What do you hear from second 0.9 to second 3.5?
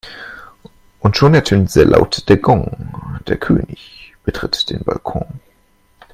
Und schon ertönt sehr laut der Gong, der